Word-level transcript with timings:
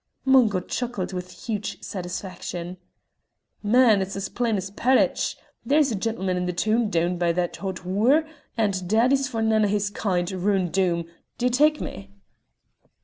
Mungo 0.25 0.61
chuckled 0.61 1.13
with 1.13 1.45
huge 1.45 1.79
satisfaction. 1.83 2.77
"Man, 3.61 4.01
it's 4.01 4.15
as 4.15 4.29
plain's 4.29 4.71
parridge! 4.71 5.37
There's 5.63 5.91
a 5.91 5.95
gentleman 5.95 6.37
in 6.37 6.47
the 6.47 6.53
toon 6.53 6.89
down 6.89 7.19
by 7.19 7.31
that's 7.33 7.59
a 7.59 7.61
hot 7.61 7.85
wooer, 7.85 8.25
and 8.57 8.89
daddy's 8.89 9.27
for 9.27 9.43
nane 9.43 9.63
o' 9.63 9.67
his 9.67 9.91
kind 9.91 10.31
roon' 10.31 10.69
Doom; 10.69 11.05
d'ye 11.37 11.49
tak' 11.49 11.79
me?" 11.79 12.09